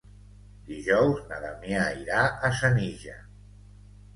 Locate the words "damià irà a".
1.45-2.51